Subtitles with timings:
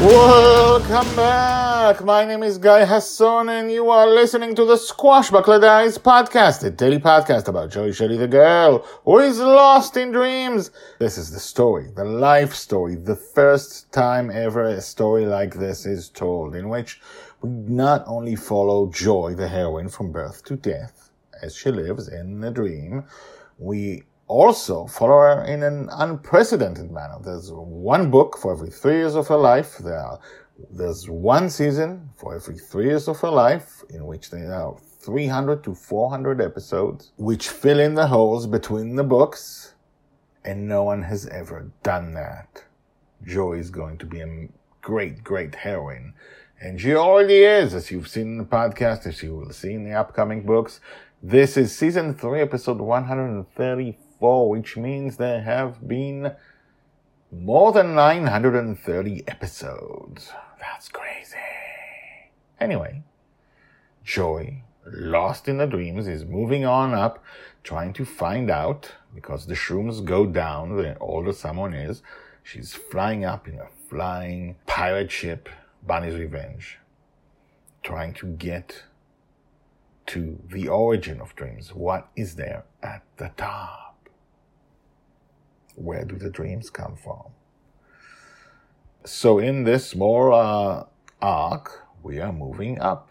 [0.00, 2.04] Welcome back.
[2.04, 6.70] My name is Guy Hasson, and you are listening to the Squashbuckler Diaries podcast, a
[6.70, 10.70] daily podcast about Joy Shelley, the girl who is lost in dreams.
[11.00, 15.84] This is the story, the life story, the first time ever a story like this
[15.84, 17.00] is told, in which
[17.42, 21.10] we not only follow Joy, the heroine, from birth to death,
[21.42, 23.02] as she lives in a dream,
[23.58, 27.16] we also follow her in an unprecedented manner.
[27.22, 29.78] There's one book for every three years of her life.
[29.78, 30.20] There are,
[30.70, 35.64] there's one season for every three years of her life in which there are 300
[35.64, 39.74] to 400 episodes, which fill in the holes between the books.
[40.44, 42.64] And no one has ever done that.
[43.24, 44.48] Joy is going to be a
[44.82, 46.14] great, great heroine.
[46.60, 49.84] And she already is, as you've seen in the podcast, as you will see in
[49.84, 50.80] the upcoming books.
[51.22, 56.32] This is season three, episode 134 four, which means there have been
[57.30, 60.32] more than 930 episodes.
[60.60, 61.36] That's crazy.
[62.60, 63.02] Anyway,
[64.04, 67.22] Joy, lost in the dreams, is moving on up,
[67.62, 72.02] trying to find out, because the shrooms go down the older someone is.
[72.42, 75.48] She's flying up in a flying pirate ship,
[75.86, 76.78] Bonny's Revenge,
[77.82, 78.84] trying to get
[80.06, 81.74] to the origin of dreams.
[81.74, 83.87] What is there at the top?
[85.78, 87.24] Where do the dreams come from?
[89.04, 90.84] So in this small uh,
[91.22, 93.10] arc, we are moving up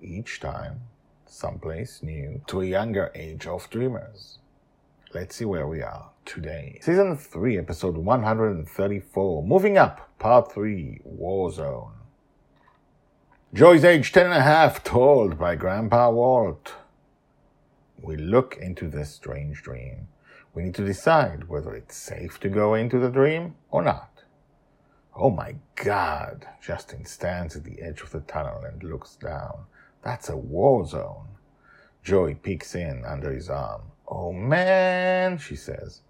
[0.00, 0.82] each time
[1.26, 4.38] someplace new to a younger age of dreamers.
[5.14, 6.78] Let's see where we are today.
[6.82, 11.92] Season 3, episode 134, Moving Up, Part 3, War Zone.
[13.54, 16.74] Joy's age ten and a half, told by Grandpa Walt.
[18.00, 20.08] We look into this strange dream
[20.54, 24.22] we need to decide whether it's safe to go into the dream or not.
[25.14, 26.46] Oh my God!
[26.60, 29.64] Justin stands at the edge of the tunnel and looks down.
[30.02, 31.28] That's a war zone.
[32.02, 33.82] Joy peeks in under his arm.
[34.08, 36.00] Oh man, she says.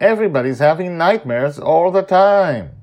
[0.00, 2.82] Everybody's having nightmares all the time.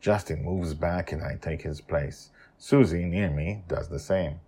[0.00, 2.30] Justin moves back and I take his place.
[2.58, 4.40] Susie, near me, does the same.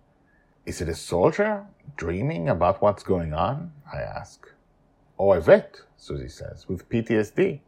[0.65, 1.65] Is it a soldier
[1.97, 3.71] dreaming about what's going on?
[3.91, 4.47] I ask.
[5.17, 7.59] Or a vet, Susie says, with PTSD.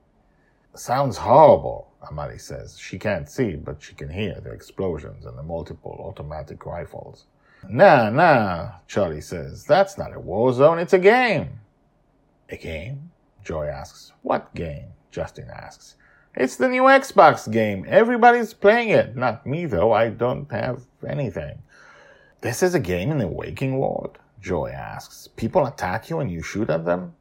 [0.74, 2.78] Sounds horrible, Amali says.
[2.78, 7.26] She can't see, but she can hear the explosions and the multiple automatic rifles.
[7.70, 9.64] Nah, nah, Charlie says.
[9.64, 11.60] That's not a war zone, it's a game.
[12.50, 13.12] A game?
[13.44, 14.12] Joy asks.
[14.22, 14.88] What game?
[15.12, 15.96] Justin asks.
[16.36, 17.86] It's the new Xbox game.
[17.88, 19.16] Everybody's playing it.
[19.16, 19.94] Not me, though.
[19.94, 21.60] I don't have anything.
[22.42, 24.20] This is a game in the waking world?
[24.42, 25.30] Joy asks.
[25.38, 27.14] People attack you and you shoot at them?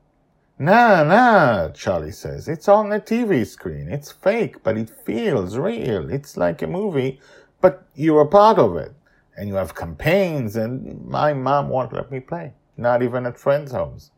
[0.57, 2.47] Nah, nah, Charlie says.
[2.47, 3.89] It's on the TV screen.
[3.89, 6.09] It's fake, but it feels real.
[6.09, 7.21] It's like a movie,
[7.61, 8.95] but you're a part of it.
[9.37, 12.53] And you have campaigns, and my mom won't let me play.
[12.77, 14.13] Not even at friends' homes.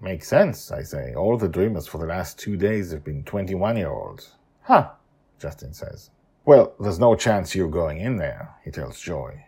[0.00, 1.14] Makes sense, I say.
[1.14, 4.36] All the dreamers for the last two days have been 21 year olds.
[4.62, 4.90] Huh,
[5.40, 6.10] Justin says.
[6.44, 9.44] Well, there's no chance you're going in there, he tells Joy.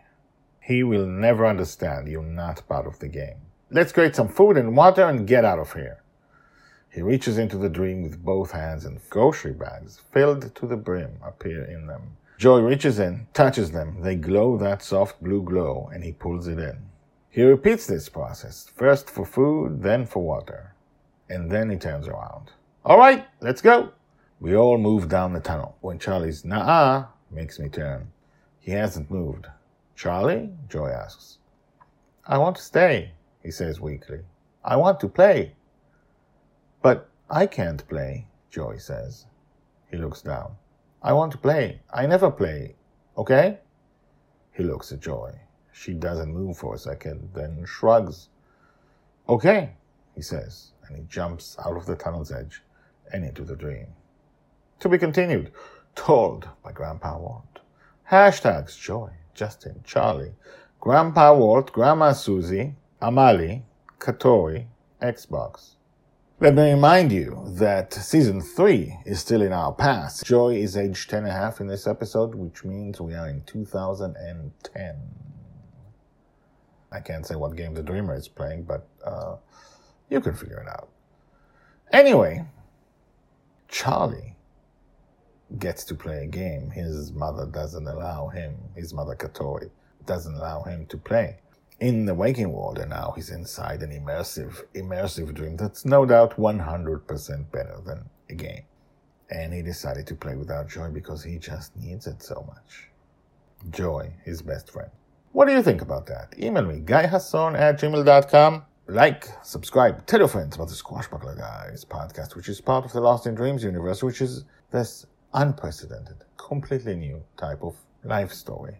[0.59, 3.37] He will never understand you're not part of the game.
[3.71, 6.01] Let's create some food and water and get out of here.
[6.95, 11.19] He reaches into the dream with both hands and grocery bags filled to the brim
[11.21, 12.15] appear in them.
[12.37, 16.57] Joy reaches in, touches them, they glow that soft blue glow, and he pulls it
[16.57, 16.77] in.
[17.29, 20.73] He repeats this process, first for food, then for water.
[21.27, 22.51] And then he turns around.
[22.85, 23.91] All right, let's go.
[24.39, 25.75] We all move down the tunnel.
[25.81, 28.07] When Charlie's nah makes me turn.
[28.61, 29.47] He hasn't moved.
[29.97, 30.49] Charlie?
[30.69, 31.39] Joy asks.
[32.25, 33.11] I want to stay,
[33.43, 34.19] he says weakly.
[34.63, 35.55] I want to play.
[36.85, 39.25] But I can't play, Joy says.
[39.89, 40.51] He looks down.
[41.01, 41.81] I want to play.
[41.91, 42.75] I never play.
[43.17, 43.57] Okay?
[44.51, 45.33] He looks at Joy.
[45.71, 48.29] She doesn't move for a second, then shrugs.
[49.27, 49.71] Okay,
[50.13, 52.61] he says, and he jumps out of the tunnel's edge
[53.11, 53.87] and into the dream.
[54.81, 55.51] To be continued,
[55.95, 57.61] told by Grandpa Walt.
[58.11, 60.35] Hashtags Joy, Justin, Charlie,
[60.79, 63.63] Grandpa Walt, Grandma Susie, Amali,
[63.97, 64.67] Katori
[65.01, 65.74] Xbox.
[66.41, 70.25] Let me remind you that season 3 is still in our past.
[70.25, 73.41] Joy is age 10 and a half in this episode, which means we are in
[73.43, 74.95] 2010.
[76.91, 79.37] I can't say what game the Dreamer is playing, but uh,
[80.09, 80.89] you can figure it out.
[81.93, 82.45] Anyway,
[83.69, 84.35] Charlie
[85.57, 89.69] gets to play a game his mother doesn't allow him, his mother Katori,
[90.05, 91.37] doesn't allow him to play
[91.79, 96.37] in the waking world and now he's inside an immersive immersive dream that's no doubt
[96.37, 98.63] 100% better than a game.
[99.29, 102.89] And he decided to play without joy because he just needs it so much.
[103.71, 104.91] Joy his best friend.
[105.31, 106.33] What do you think about that?
[106.39, 112.35] Email me guyhasson at gmail.com like subscribe tell your friends about the squashbuckler guys podcast
[112.35, 117.23] which is part of the lost in dreams universe which is this unprecedented completely new
[117.35, 118.79] type of life story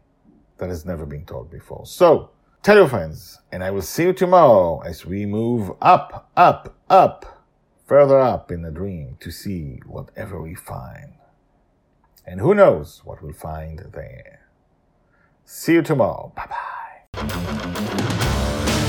[0.58, 1.86] that has never been told before.
[1.86, 2.30] So
[2.66, 7.46] Tell your friends, and I will see you tomorrow as we move up, up, up,
[7.86, 11.14] further up in the dream to see whatever we find.
[12.26, 14.48] And who knows what we'll find there.
[15.44, 16.34] See you tomorrow.
[16.36, 16.48] Bye
[17.14, 18.82] bye.